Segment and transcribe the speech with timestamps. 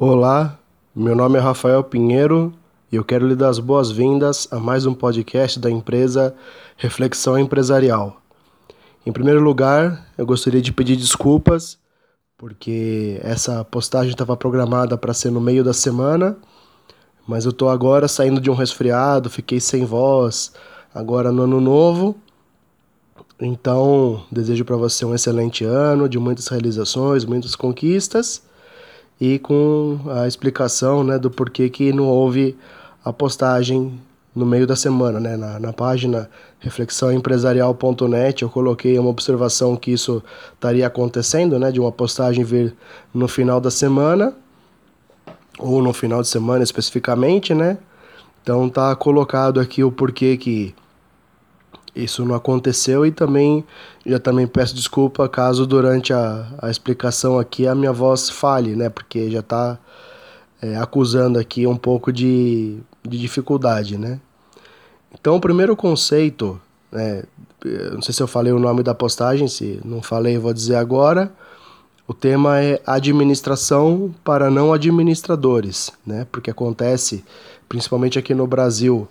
[0.00, 0.56] Olá,
[0.94, 2.54] meu nome é Rafael Pinheiro
[2.92, 6.36] e eu quero lhe dar as boas-vindas a mais um podcast da empresa
[6.76, 8.22] Reflexão Empresarial.
[9.04, 11.76] Em primeiro lugar, eu gostaria de pedir desculpas
[12.36, 16.38] porque essa postagem estava programada para ser no meio da semana,
[17.26, 20.52] mas eu estou agora saindo de um resfriado, fiquei sem voz,
[20.94, 22.14] agora no ano novo.
[23.40, 28.46] Então, desejo para você um excelente ano, de muitas realizações, muitas conquistas
[29.20, 32.56] e com a explicação né, do porquê que não houve
[33.04, 33.98] a postagem
[34.34, 35.18] no meio da semana.
[35.18, 35.36] Né?
[35.36, 40.22] Na, na página reflexãoempresarial.net eu coloquei uma observação que isso
[40.54, 42.74] estaria acontecendo, né, de uma postagem vir
[43.12, 44.34] no final da semana,
[45.58, 47.78] ou no final de semana especificamente, né?
[48.42, 50.74] Então tá colocado aqui o porquê que
[52.04, 53.64] isso não aconteceu e também
[54.06, 58.88] já também peço desculpa caso durante a, a explicação aqui a minha voz falhe, né?
[58.88, 59.78] Porque já está
[60.62, 64.20] é, acusando aqui um pouco de, de dificuldade, né?
[65.12, 66.60] Então o primeiro conceito,
[66.92, 67.24] né,
[67.92, 71.32] não sei se eu falei o nome da postagem, se não falei vou dizer agora.
[72.06, 76.26] O tema é administração para não administradores, né?
[76.32, 77.22] Porque acontece,
[77.68, 79.06] principalmente aqui no Brasil,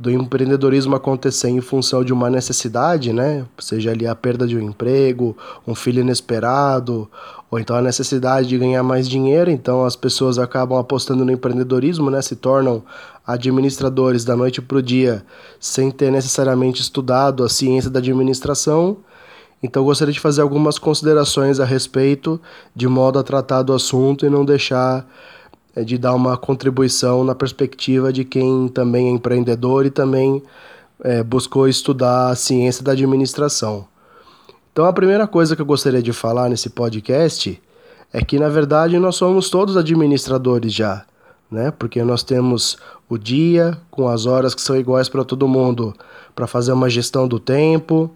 [0.00, 3.44] do empreendedorismo acontecer em função de uma necessidade, né?
[3.58, 7.06] Seja ali a perda de um emprego, um filho inesperado,
[7.50, 12.10] ou então a necessidade de ganhar mais dinheiro, então as pessoas acabam apostando no empreendedorismo,
[12.10, 12.22] né?
[12.22, 12.82] Se tornam
[13.26, 15.22] administradores da noite para o dia,
[15.60, 18.96] sem ter necessariamente estudado a ciência da administração.
[19.62, 22.40] Então gostaria de fazer algumas considerações a respeito,
[22.74, 25.06] de modo a tratar do assunto e não deixar
[25.74, 30.42] é de dar uma contribuição na perspectiva de quem também é empreendedor e também
[31.02, 33.86] é, buscou estudar a ciência da administração.
[34.72, 37.60] Então, a primeira coisa que eu gostaria de falar nesse podcast
[38.12, 41.04] é que, na verdade, nós somos todos administradores já,
[41.50, 41.70] né?
[41.70, 42.76] Porque nós temos
[43.08, 45.94] o dia com as horas que são iguais para todo mundo
[46.34, 48.10] para fazer uma gestão do tempo.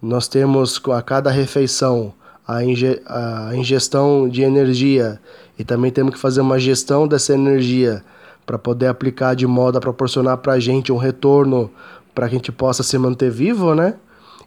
[0.00, 2.14] Nós temos a cada refeição
[2.46, 5.20] a, inge a ingestão de energia
[5.58, 8.04] e também temos que fazer uma gestão dessa energia
[8.44, 11.70] para poder aplicar de modo a proporcionar para a gente um retorno
[12.14, 13.94] para que a gente possa se manter vivo, né?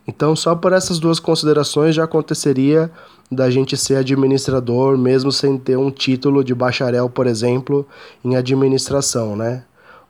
[0.08, 2.92] Então, só por essas duas considerações já aconteceria
[3.32, 7.88] da gente ser administrador, mesmo sem ter um título de bacharel, por exemplo,
[8.24, 9.64] em administração, né?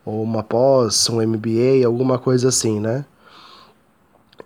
[0.06, 3.06] Ou uma pós, um MBA, alguma coisa assim, né?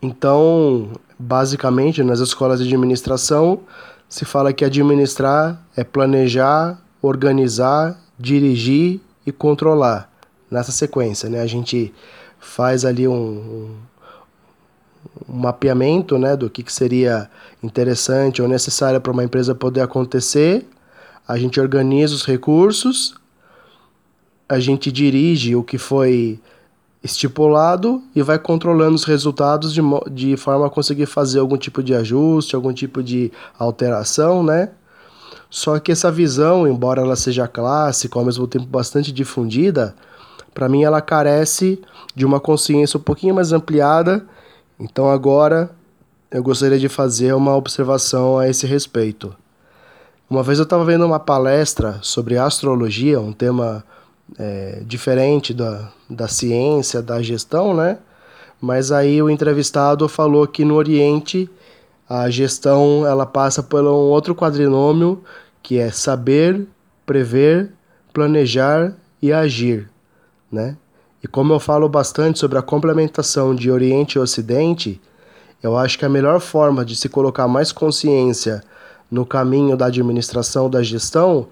[0.02, 3.62] Então, basicamente, nas escolas de administração,
[4.10, 10.10] se fala que administrar é planejar, organizar, dirigir e controlar.
[10.50, 11.42] Nessa sequência, né?
[11.42, 11.94] A gente
[12.40, 13.78] faz ali um, um,
[15.28, 17.30] mapeamento né, do que, que seria
[17.62, 20.66] interessante ou necessário para uma empresa poder acontecer.
[21.28, 23.14] A gente organiza os recursos,
[24.48, 26.40] a gente dirige o que foi
[27.04, 31.96] estipulado e vai controlando os resultados de, de forma a conseguir fazer algum tipo de
[31.96, 34.72] ajuste, algum tipo de alteração, né?
[35.50, 39.96] Só que essa visão, embora ela seja clássica, ao mesmo tempo bastante difundida,
[40.54, 41.82] para mim ela carece
[42.16, 44.26] de uma consciência um pouquinho mais ampliada.
[44.80, 45.72] Então agora
[46.30, 49.36] eu gostaria de fazer uma observação a esse respeito.
[50.30, 53.84] Uma vez eu estava vendo uma palestra sobre astrologia, um tema
[54.38, 57.98] é, diferente da, da ciência, da gestão, né?
[58.62, 61.50] Mas aí o entrevistado falou que no Oriente
[62.08, 65.24] a gestão ela passa por um outro quadrinômio
[65.62, 66.68] que é saber,
[67.06, 67.72] prever,
[68.12, 69.90] planejar e agir,
[70.52, 70.76] né?
[71.22, 75.02] E como eu falo bastante sobre a complementação de Oriente e Ocidente,
[75.62, 78.64] eu acho que a melhor forma de se colocar mais consciência
[79.12, 81.48] no caminho da administração da gestão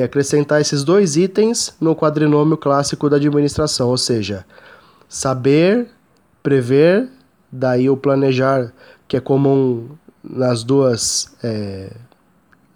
[0.00, 4.46] é acrescentar esses dois itens no quadrinômio clássico da administração, ou seja,
[5.08, 5.88] saber,
[6.42, 7.08] prever,
[7.50, 8.72] daí o planejar,
[9.06, 9.88] que é comum
[10.22, 11.92] nas duas é,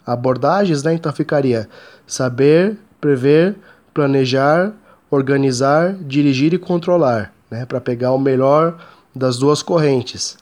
[0.06, 0.94] abordagens, né?
[0.94, 1.68] Então ficaria
[2.06, 3.56] saber, prever,
[3.92, 4.72] planejar,
[5.10, 7.66] organizar, dirigir e controlar, né?
[7.66, 8.78] Para pegar o melhor
[9.14, 10.36] das duas correntes.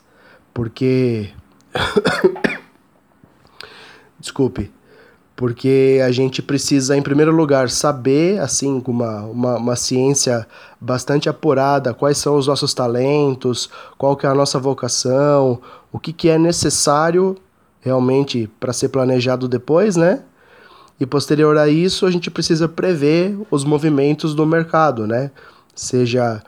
[0.53, 1.29] Porque.
[4.19, 4.71] Desculpe
[5.41, 10.47] porque a gente precisa, em primeiro lugar, saber, assim, com uma, uma, uma, ciência
[10.79, 13.67] bastante apurada, quais são os nossos talentos,
[13.97, 15.59] qual que é a nossa vocação,
[15.91, 17.35] o que, que é necessário
[17.79, 20.21] realmente para ser planejado depois, né?
[20.99, 25.31] E posterior a isso, a gente precisa prever os movimentos do mercado, né?
[25.73, 26.43] Seja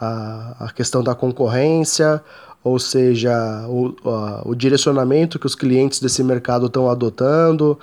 [0.00, 2.24] a, a questão da concorrência,
[2.64, 7.78] ou seja, o, a, o direcionamento que os clientes desse mercado estão adotando,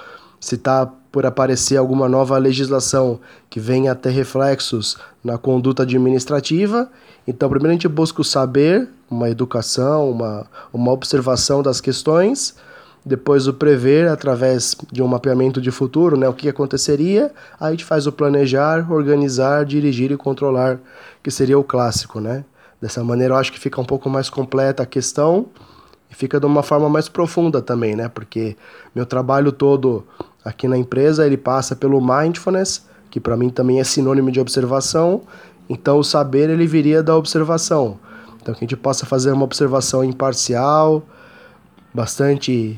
[0.46, 3.20] se está por aparecer alguma nova legislação
[3.50, 6.88] que venha a ter reflexos na conduta administrativa.
[7.28, 12.56] Então, primeiro a gente busca o saber, uma educação, uma, uma observação das questões,
[13.04, 17.72] depois o prever através de um mapeamento de futuro, né, o que aconteceria, aí a
[17.72, 20.78] gente faz o planejar, organizar, dirigir e controlar,
[21.24, 22.46] que seria o clássico, né?
[22.80, 25.48] Dessa maneira eu acho que fica um pouco mais completa a questão
[26.12, 28.08] e fica de uma forma mais profunda também, né?
[28.10, 28.56] Porque
[28.94, 30.06] meu trabalho todo
[30.46, 35.24] aqui na empresa, ele passa pelo mindfulness, que para mim também é sinônimo de observação,
[35.68, 37.98] então o saber ele viria da observação.
[38.40, 41.04] Então que a gente possa fazer uma observação imparcial,
[41.92, 42.78] bastante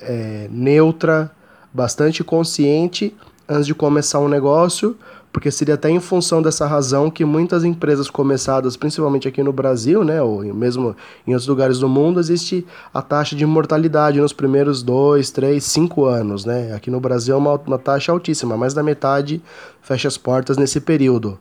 [0.00, 1.30] é, neutra,
[1.74, 3.14] bastante consciente
[3.48, 4.96] antes de começar um negócio,
[5.32, 10.02] porque seria até em função dessa razão que muitas empresas começadas, principalmente aqui no Brasil,
[10.02, 10.96] né, ou mesmo
[11.26, 16.04] em outros lugares do mundo, existe a taxa de mortalidade nos primeiros dois, três, cinco
[16.04, 16.72] anos, né?
[16.74, 19.42] Aqui no Brasil é uma, uma taxa altíssima, mais da metade
[19.82, 21.38] fecha as portas nesse período.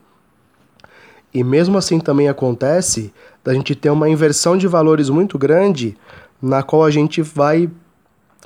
[1.33, 3.13] E mesmo assim também acontece
[3.43, 5.97] da gente ter uma inversão de valores muito grande,
[6.41, 7.69] na qual a gente vai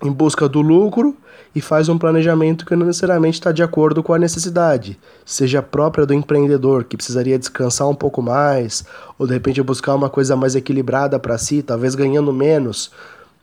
[0.03, 1.15] em busca do lucro
[1.53, 6.06] e faz um planejamento que não necessariamente está de acordo com a necessidade, seja própria
[6.06, 8.86] do empreendedor, que precisaria descansar um pouco mais,
[9.19, 12.92] ou de repente buscar uma coisa mais equilibrada para si, talvez ganhando menos,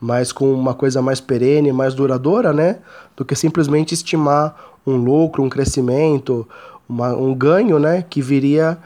[0.00, 2.78] mas com uma coisa mais perene, mais duradoura, né?
[3.16, 4.56] Do que simplesmente estimar
[4.86, 6.48] um lucro, um crescimento,
[6.88, 8.04] uma, um ganho, né?
[8.08, 8.78] Que viria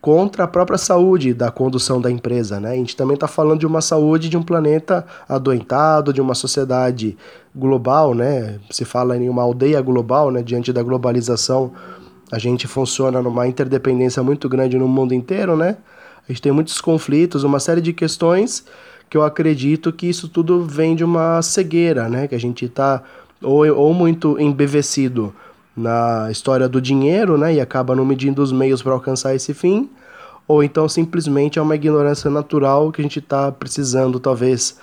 [0.00, 2.58] contra a própria saúde da condução da empresa.
[2.58, 2.72] Né?
[2.72, 7.16] A gente também está falando de uma saúde de um planeta adoentado, de uma sociedade
[7.54, 8.58] global, né?
[8.70, 10.42] se fala em uma aldeia global, né?
[10.42, 11.72] diante da globalização.
[12.32, 15.76] A gente funciona numa interdependência muito grande no mundo inteiro, né?
[16.28, 18.64] A gente tem muitos conflitos, uma série de questões
[19.08, 22.28] que eu acredito que isso tudo vem de uma cegueira, né?
[22.28, 23.02] Que a gente está
[23.42, 25.34] ou, ou muito embevecido
[25.76, 29.88] na história do dinheiro, né, e acaba não medindo os meios para alcançar esse fim,
[30.46, 34.78] ou então simplesmente é uma ignorância natural que a gente está precisando, talvez,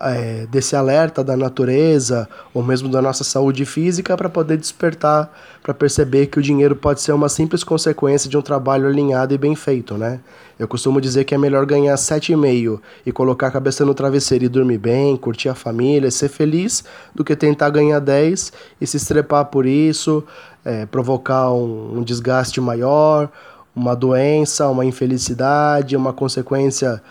[0.00, 5.32] é, desse alerta da natureza ou mesmo da nossa saúde física para poder despertar,
[5.62, 9.38] para perceber que o dinheiro pode ser uma simples consequência de um trabalho alinhado e
[9.38, 10.20] bem feito, né?
[10.58, 14.48] Eu costumo dizer que é melhor ganhar 7,5 e colocar a cabeça no travesseiro e
[14.48, 16.84] dormir bem, curtir a família, ser feliz,
[17.14, 20.22] do que tentar ganhar 10 e se estrepar por isso,
[20.64, 23.28] é, provocar um, um desgaste maior,
[23.74, 27.02] uma doença, uma infelicidade, uma consequência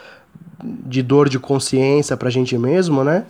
[0.64, 3.26] de dor de consciência para a gente mesmo, né?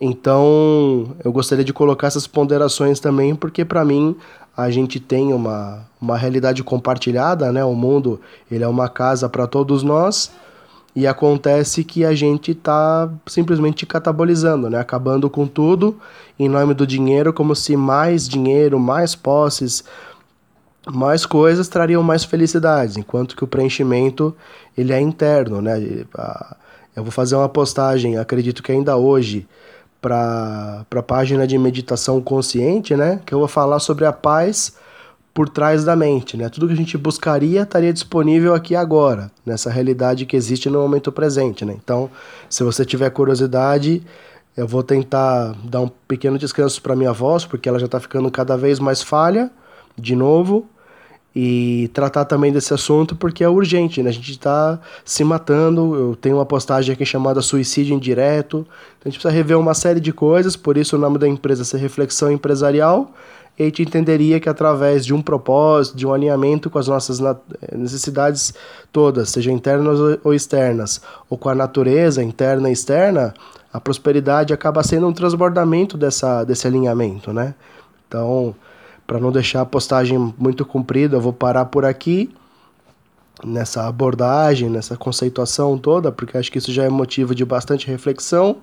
[0.00, 4.16] Então, eu gostaria de colocar essas ponderações também, porque para mim
[4.56, 7.64] a gente tem uma, uma realidade compartilhada, né?
[7.64, 8.20] O mundo,
[8.50, 10.30] ele é uma casa para todos nós,
[10.94, 14.78] e acontece que a gente está simplesmente catabolizando, né?
[14.78, 15.96] Acabando com tudo
[16.38, 19.84] em nome do dinheiro, como se mais dinheiro, mais posses,
[20.92, 24.34] mais coisas trariam mais felicidades, enquanto que o preenchimento
[24.76, 25.78] ele é interno, né?
[26.94, 29.46] Eu vou fazer uma postagem, acredito que ainda hoje,
[30.00, 33.20] para a página de meditação consciente, né?
[33.24, 34.74] Que eu vou falar sobre a paz
[35.32, 36.48] por trás da mente, né?
[36.48, 41.12] Tudo que a gente buscaria estaria disponível aqui agora, nessa realidade que existe no momento
[41.12, 41.74] presente, né?
[41.82, 42.10] Então,
[42.48, 44.02] se você tiver curiosidade,
[44.56, 48.30] eu vou tentar dar um pequeno descanso para minha voz, porque ela já está ficando
[48.30, 49.50] cada vez mais falha
[49.96, 50.66] de novo
[51.34, 54.10] e tratar também desse assunto porque é urgente, né?
[54.10, 55.94] A gente está se matando.
[55.94, 58.66] Eu tenho uma postagem aqui chamada Suicídio Indireto.
[58.98, 61.76] Então a gente precisa rever uma série de coisas, por isso o nome da empresa
[61.76, 63.12] é Reflexão Empresarial.
[63.58, 67.20] E a gente entenderia que através de um propósito, de um alinhamento com as nossas
[67.76, 68.54] necessidades
[68.90, 73.34] todas, sejam internas ou externas, ou com a natureza interna e externa,
[73.72, 77.54] a prosperidade acaba sendo um transbordamento dessa, desse alinhamento, né?
[78.08, 78.54] Então,
[79.10, 82.30] para não deixar a postagem muito comprida, eu vou parar por aqui
[83.42, 88.58] nessa abordagem, nessa conceituação toda, porque acho que isso já é motivo de bastante reflexão.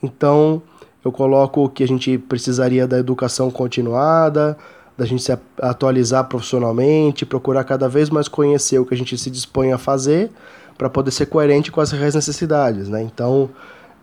[0.00, 0.62] Então,
[1.04, 4.56] eu coloco que a gente precisaria da educação continuada,
[4.96, 9.28] da gente se atualizar profissionalmente, procurar cada vez mais conhecer o que a gente se
[9.28, 10.30] dispõe a fazer
[10.78, 13.02] para poder ser coerente com as reais necessidades, né?
[13.02, 13.50] Então,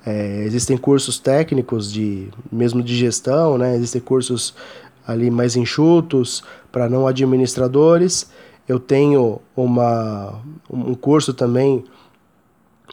[0.06, 3.78] é, existem cursos técnicos de mesmo de gestão, né?
[3.78, 4.54] Existem cursos
[5.06, 8.30] ali mais enxutos para não administradores.
[8.68, 11.84] Eu tenho uma, um curso também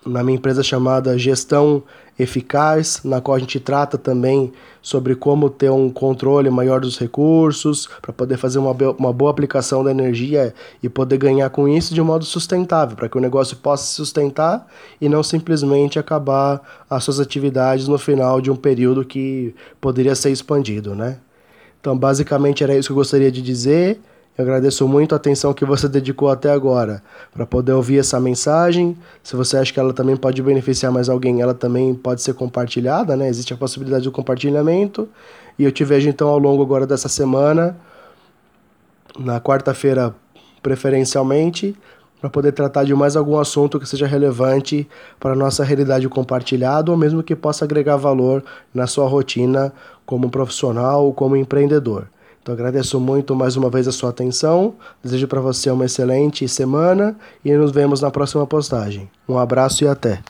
[0.05, 1.83] na minha empresa chamada Gestão
[2.19, 4.53] Eficaz, na qual a gente trata também
[4.83, 9.83] sobre como ter um controle maior dos recursos, para poder fazer uma, uma boa aplicação
[9.83, 13.57] da energia e poder ganhar com isso de um modo sustentável, para que o negócio
[13.57, 14.67] possa se sustentar
[15.01, 20.31] e não simplesmente acabar as suas atividades no final de um período que poderia ser
[20.31, 21.19] expandido, né?
[21.81, 24.01] Então, basicamente era isso que eu gostaria de dizer.
[24.37, 28.97] Eu agradeço muito a atenção que você dedicou até agora para poder ouvir essa mensagem.
[29.23, 33.17] Se você acha que ela também pode beneficiar mais alguém, ela também pode ser compartilhada,
[33.17, 33.29] né?
[33.29, 35.09] Existe a possibilidade do compartilhamento.
[35.59, 37.77] E eu te vejo então ao longo agora dessa semana,
[39.19, 40.15] na quarta-feira
[40.63, 41.77] preferencialmente,
[42.21, 44.87] para poder tratar de mais algum assunto que seja relevante
[45.19, 49.73] para a nossa realidade compartilhada ou mesmo que possa agregar valor na sua rotina
[50.05, 52.07] como profissional ou como empreendedor.
[52.43, 54.75] Então agradeço muito mais uma vez a sua atenção.
[55.03, 59.11] Desejo para você uma excelente semana e nos vemos na próxima postagem.
[59.29, 60.23] Um abraço e até.